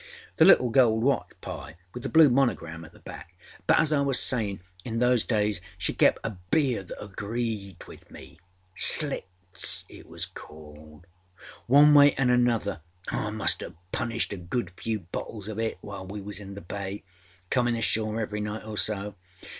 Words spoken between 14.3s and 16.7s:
a good few bottles of it while we was in the